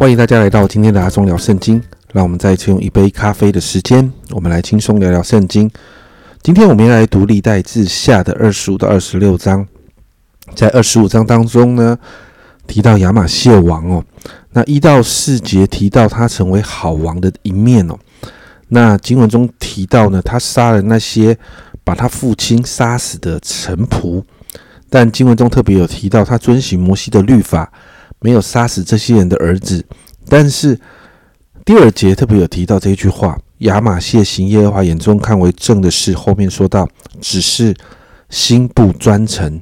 [0.00, 1.78] 欢迎大家来到今天的阿忠聊圣经。
[2.14, 5.70] 让我们再次用一杯咖啡的时间，我们来轻松聊聊圣经。
[6.42, 9.68] 今天我们要来读历代志下的二十五到二十六章。
[10.54, 11.98] 在二十五章当中呢，
[12.66, 14.02] 提到亚玛谢王哦，
[14.52, 17.98] 那一到四节提到他成为好王的一面哦。
[18.68, 21.36] 那经文中提到呢，他杀了那些
[21.84, 24.24] 把他父亲杀死的臣仆，
[24.88, 27.70] 但经文中特别有提到他遵循摩西的律法。
[28.20, 29.84] 没有杀死这些人的儿子，
[30.28, 30.78] 但是
[31.64, 36.14] 第二节特别有提到这一句话：亚玛谢行耶和华眼中看为正的事。
[36.14, 36.86] 后面说到，
[37.20, 37.74] 只是
[38.28, 39.60] 心不专诚。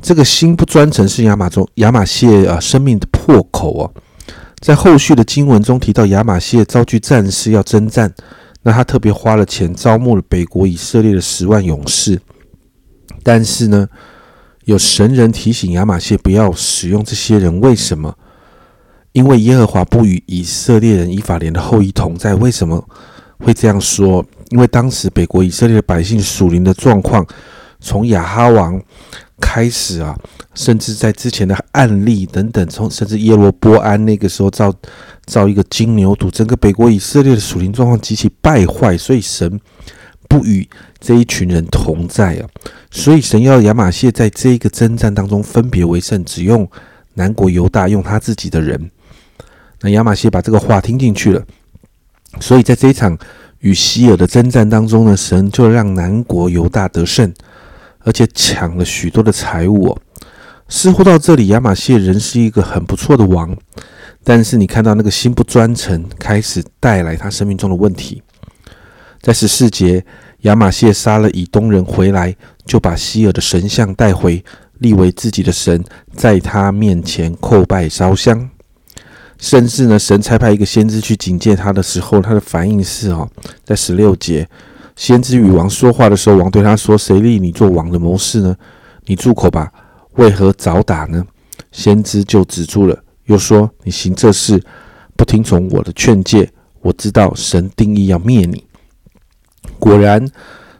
[0.00, 3.90] 这个心不专诚是亚玛中亚玛谢啊生命的破口哦。
[4.60, 8.12] 在后续的经文中提到，亚玛谢召集战士要征战，
[8.62, 12.20] 那他特别花了钱招募了北国以色列的十万勇士，
[13.22, 13.88] 但是呢？
[14.68, 18.14] 有神人提醒亚玛谢不要使用这些人，为什么？
[19.12, 22.34] 因为耶和华不与以色列人以法莲的后裔同在。
[22.34, 22.86] 为什么
[23.38, 24.22] 会这样说？
[24.50, 27.26] 因为当时北国以色列的百姓属灵的状况，
[27.80, 28.78] 从亚哈王
[29.40, 30.14] 开始啊，
[30.52, 34.70] 甚至在之前的案例等等，从甚至耶罗波安那个时候造
[35.24, 39.58] 造一个金牛犊，整个北国以色列的属灵状况极其败坏，所以神。
[40.28, 40.68] 不与
[41.00, 42.48] 这一群人同在啊，
[42.90, 46.68] 所以神要亚玛谢在这一个征战当中分别为胜，只用
[47.14, 48.90] 南国犹大用他自己的人。
[49.80, 51.42] 那亚玛谢把这个话听进去了，
[52.40, 53.16] 所以在这一场
[53.60, 57.32] 与希尔的征战当中呢，神就让南国犹大得胜，
[58.00, 59.98] 而且抢了许多的财物哦。
[60.68, 63.56] 似乎到这里，亚玛谢人是一个很不错的王，
[64.22, 68.22] 但是你看到那个心不专诚，开始带来他生命中的问题。
[69.20, 70.04] 在十四节，
[70.42, 74.44] 亚玛谢杀了以东人回来，就把希尔的神像带回，
[74.78, 75.84] 立为自己的神，
[76.14, 78.48] 在他面前叩拜烧香。
[79.38, 83.28] 甚至呢，神差派一个先知去警戒他的时候，他的反应是：哦，
[83.64, 84.48] 在十六节，
[84.96, 88.56] 先知与王说话的时候，王对他说：“谁立你做王的谋士呢？
[89.06, 89.72] 你住口吧！
[90.14, 91.24] 为何早打呢？”
[91.70, 94.60] 先知就止住了，又说：“你行这事，
[95.16, 96.50] 不听从我的劝诫，
[96.80, 98.64] 我知道神定义要灭你。”
[99.78, 100.28] 果然，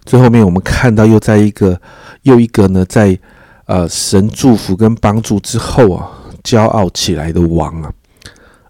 [0.05, 1.81] 最后面我们看到又在一个
[2.23, 3.19] 又一个呢，在
[3.67, 6.11] 呃神祝福跟帮助之后啊，
[6.43, 7.93] 骄傲起来的王啊，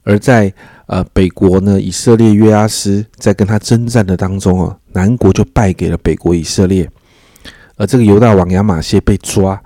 [0.02, 0.52] 而在
[0.86, 6.88] 呃北国呢，以色列约阿斯在跟他征战的当中啊，南国就败给了北国以色列，
[7.76, 9.60] 而这个犹大王亚玛谢被抓，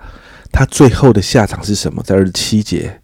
[0.50, 2.02] 他最后的下场是什么？
[2.02, 3.00] 在二十七节，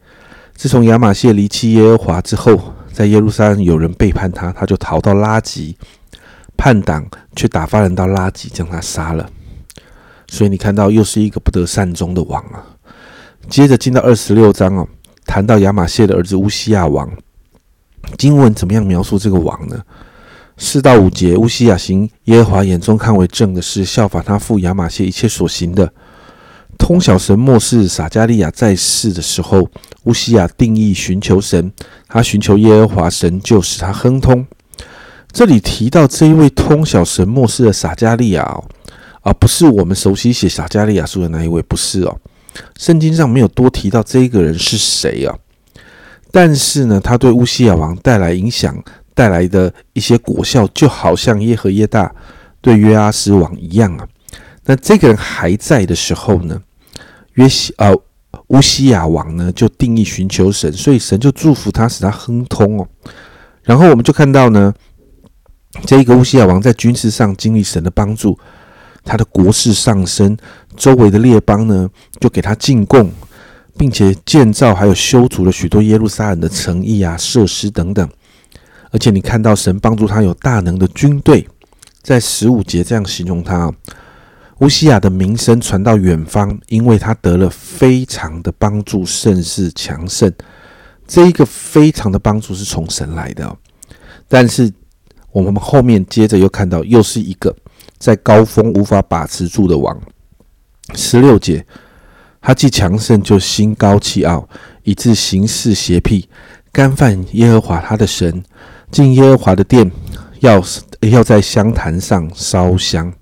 [0.54, 5.76] 自从亚玛谢离弃耶和华之后，在耶路撒冷有人背叛他，他就逃到拉吉。
[6.58, 9.30] 叛党却打发人到拉吉将他杀了，
[10.26, 12.66] 所以你看到又是一个不得善终的王啊。
[13.48, 14.86] 接着进到二十六章哦，
[15.24, 17.08] 谈到亚玛谢的儿子乌西亚王，
[18.18, 19.80] 经文怎么样描述这个王呢？
[20.56, 25.90] 四到五节，乌西亚行耶和华眼中看为正的事，效法他父亚玛谢一切所行的。
[26.76, 29.68] 通晓神末世撒加利亚在世的时候，
[30.04, 31.72] 乌西亚定义寻求神，
[32.08, 34.44] 他寻求耶和华神，就使他亨通。
[35.30, 38.64] 这里提到这一位通晓神末世的撒加利亚哦，
[39.20, 42.18] 而不是我们熟悉写撒加利亚书的那一位，不是哦。
[42.76, 45.36] 圣经上没有多提到这一个人是谁啊。
[46.32, 48.82] 但是呢，他对乌西亚王带来影响，
[49.14, 52.12] 带来的一些果效，就好像耶和耶大
[52.60, 54.08] 对约阿斯王一样啊。
[54.64, 56.60] 那这个人还在的时候呢，
[57.34, 57.94] 约西呃
[58.48, 62.88] 乌西亚王呢就定义寻求神，所以神就祝福他，使他亨通哦。
[63.62, 64.74] 然后我们就看到呢。
[65.84, 68.38] 这一个乌西亚王在军事上经历神的帮助，
[69.04, 70.36] 他的国势上升，
[70.76, 73.12] 周围的列邦呢就给他进贡，
[73.76, 78.08] 并且建造还有修筑了许多耶路撒冷的城邑啊、设施等等。
[78.90, 81.46] 而且你看到神帮助他有大能的军队，
[82.02, 83.72] 在十五节这样形容他啊：
[84.60, 90.32] 乌西亚的名声传到远方，因为他得了非常的帮助，甚是强盛。
[91.06, 93.54] 这一个非常的帮助是从神来的，
[94.26, 94.72] 但是。
[95.30, 97.54] 我们后面接着又看到，又是一个
[97.98, 99.96] 在高峰无法把持住的王。
[100.94, 101.64] 十六节，
[102.40, 104.48] 他既强盛，就心高气傲，
[104.84, 106.28] 以致行事邪僻，
[106.72, 108.42] 干犯耶和华他的神，
[108.90, 109.92] 进耶和华的殿，
[110.40, 110.62] 要
[111.00, 113.12] 要在香坛上烧香。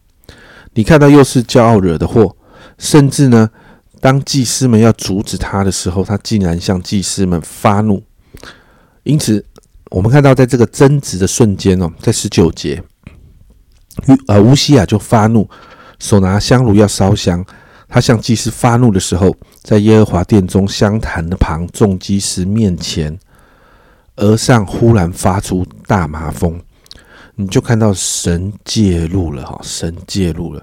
[0.74, 2.36] 你看到又是骄傲惹的祸，
[2.78, 3.50] 甚至呢，
[4.00, 8.02] 当祭司们要阻止他的时候，他竟然向祭司们发怒，
[9.02, 9.44] 因此。
[9.90, 12.82] 我们看到，在这个争执的瞬间哦，在十九节，
[14.08, 15.48] 乌呃乌西亚就发怒，
[15.98, 17.44] 手拿香炉要烧香。
[17.88, 23.16] 他向祭司发怒的时候，在耶和华殿中香坛的旁众祭司面前，
[24.16, 26.60] 额上忽然发出大麻风，
[27.36, 30.60] 你就看到神介入了哈，神介入了，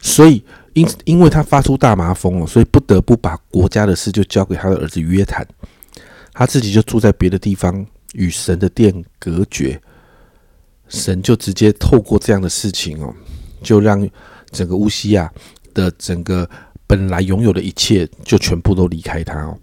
[0.00, 5.44] 所以因因为他发出大麻风了，所以不得不把国家的事就交给他的儿子约坦，
[6.32, 9.80] 他自己就住在别的地方，与神的殿隔绝。
[10.88, 13.12] 神就直接透过这样的事情哦，
[13.62, 14.08] 就让
[14.50, 15.32] 整个乌西亚
[15.72, 16.48] 的整个
[16.86, 19.58] 本来拥有的一切，就全部都离开他哦。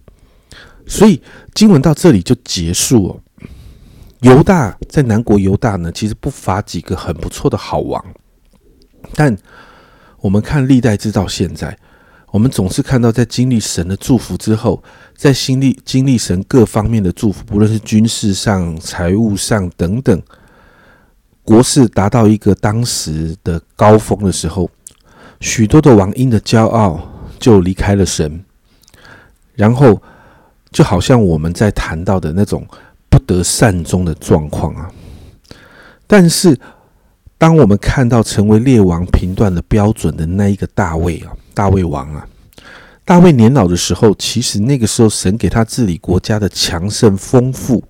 [0.88, 1.21] 所以
[1.53, 3.19] 经文到这里就结束哦。
[4.21, 8.03] 犹大在南国犹大呢，其实不乏几个很不错的好王，
[9.13, 9.36] 但
[10.19, 11.77] 我们看历代直到现在，
[12.31, 14.81] 我们总是看到在经历神的祝福之后，
[15.16, 20.22] 在经历经历神各方面的祝福，不论是军事上、财务上等等。
[21.44, 24.69] 国事达到一个当时的高峰的时候，
[25.42, 27.01] 许多的王因的骄傲
[27.38, 28.42] 就离开了神，
[29.56, 30.01] 然后
[30.72, 32.66] 就好像我们在谈到的那种
[33.10, 34.89] 不得善终的状况啊。
[36.07, 36.57] 但是，
[37.38, 42.27] 当我们看到成为列王评断的标准的那一个大卫啊，大卫王啊，
[43.06, 47.83] 大卫年老的时候，其实那个时候神给他治理国家的强盛丰富。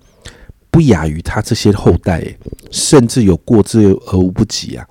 [0.70, 2.34] 不亚于他这些后代，
[2.70, 4.88] 甚至有过之而无不及啊！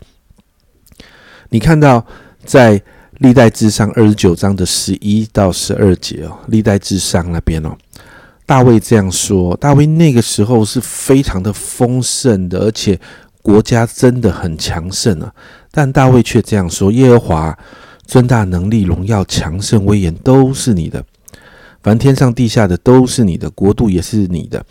[1.49, 2.05] 你看到
[2.45, 2.79] 在
[3.13, 7.75] 历代至上二十九章的十一到十二节哦，历代至上那边哦，
[8.45, 12.99] 大卫这样说：大卫那个时候是非常的丰盛的，而且
[13.41, 15.33] 国家真的很强盛啊。
[15.71, 17.57] 但大卫却这样说：耶和华
[18.11, 21.01] 尊大能力、荣耀、强盛、威严都是你的，
[21.81, 24.61] 凡天上地下的都是你的，国度也是你的。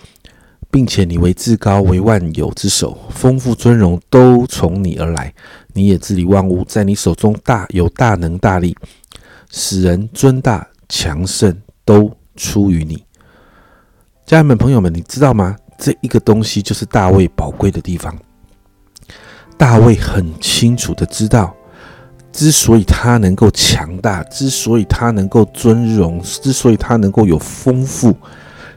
[0.71, 5.33] 并且你为至高，为万有之首，丰富尊荣都从你而来。
[5.73, 8.77] 你也治理万物，在你手中大有大能大力，
[9.51, 13.03] 使人尊大强盛都出于你。
[14.27, 15.57] 家人们、朋友们，你知道吗？
[15.79, 18.15] 这一个东西就是大卫宝贵的地方。
[19.57, 21.57] 大卫很清楚的知道，
[22.33, 28.17] 之所以他能够强大，之所以他能够尊荣，之所以他能够有丰富，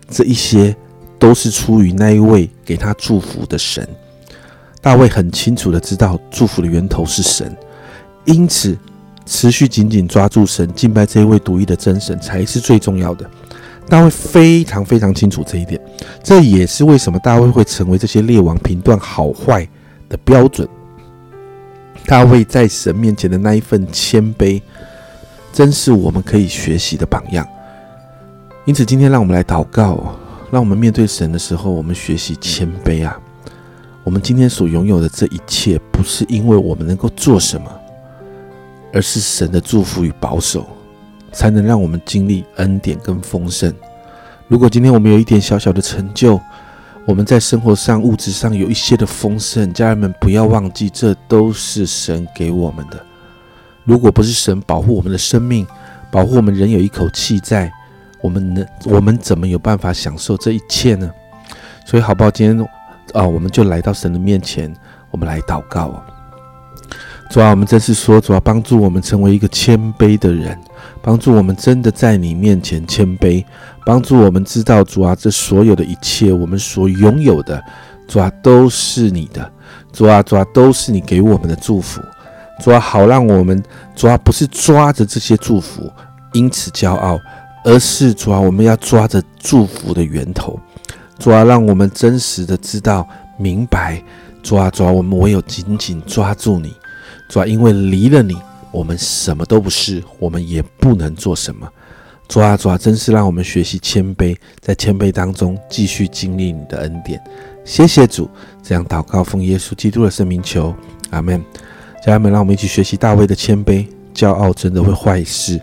[0.09, 0.75] 这一些。
[1.19, 3.87] 都是出于那一位给他祝福的神。
[4.81, 7.55] 大卫很清楚的知道祝福的源头是神，
[8.25, 8.77] 因此
[9.25, 13.29] 持续紧紧抓住神，敬拜这一位独一的真神才是最重要的。
[13.87, 15.79] 大卫非常非常清楚这一点，
[16.21, 19.65] 这也是为什么大卫会成为这些列王评断好坏
[20.09, 20.67] 的标准。
[22.13, 24.61] 大卫在神面前的那一份谦卑，
[25.51, 27.43] 真是我们可以学习的榜样。
[28.65, 30.15] 因此，今天让我们来祷告。
[30.51, 33.19] 让我们面对神的时候，我们学习谦卑啊！
[34.03, 37.67] 我们今天所拥有的这一切，不是因为我们能够做什么，
[38.93, 40.67] 而是神的祝福与保守，
[41.31, 43.73] 才能让我们经历恩典跟丰盛。
[44.47, 46.39] 如果今天我们有一点小小的成就，
[47.05, 53.05] 我们在生活上、物质上有一些的丰盛，家人们不要忘记，这都是神给我们的。
[53.83, 55.67] 如果不是神保护我们的生命，
[56.09, 57.71] 保护我们人有一口气在。
[58.21, 61.11] 我们能，我们怎么有办法享受这一切呢？
[61.85, 62.31] 所以，好不好？
[62.31, 62.67] 今天
[63.11, 64.73] 啊，我们就来到神的面前，
[65.11, 66.01] 我们来祷告。
[67.33, 70.55] 主啊，我们这是说，主啊，帮助我们成为一个谦卑的人，
[71.01, 73.43] 帮助我们真的在你面前谦卑，
[73.87, 77.59] 帮助我们知道，主啊，这所有的一切，我们所拥有的，
[78.07, 79.51] 主啊，都是你的，
[79.91, 81.99] 主啊，主啊，都是你给我们的祝福，
[82.63, 83.63] 主啊，好让我们，
[83.95, 85.91] 主啊，不是抓着这些祝福，
[86.33, 87.19] 因此骄傲。
[87.65, 90.59] 而是主啊，我们要抓着祝福的源头，
[91.17, 93.99] 主啊，让我们真实的知道、明白，
[94.43, 96.75] 主啊，啊，我们唯有紧紧抓住你，
[97.33, 98.37] 主啊，因为离了你，
[98.69, 101.67] 我们什么都不是，我们也不能做什么。
[102.27, 107.19] 主啊，主啊，真是让我们学习谦卑，在谦卑当中继续经历你的恩典。
[107.65, 108.29] 谢谢主，
[108.61, 110.71] 这样祷告奉耶稣基督的圣名求，
[111.09, 111.43] 阿门。
[112.05, 113.87] 家人们，让我们一起学习大卫的谦卑。
[114.13, 115.59] 骄傲真的会坏事，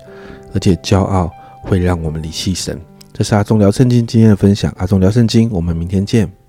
[0.52, 1.30] 而且骄傲。
[1.62, 2.80] 会让我们离弃神。
[3.12, 4.74] 这是阿忠聊圣经今天的分享。
[4.78, 6.39] 阿忠聊圣经，我们明天见。